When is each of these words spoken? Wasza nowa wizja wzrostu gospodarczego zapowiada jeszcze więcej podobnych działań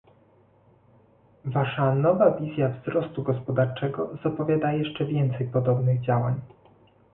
Wasza 1.45 1.95
nowa 1.95 2.29
wizja 2.31 2.69
wzrostu 2.69 3.23
gospodarczego 3.23 4.09
zapowiada 4.23 4.73
jeszcze 4.73 5.05
więcej 5.05 5.47
podobnych 5.47 6.01
działań 6.01 6.41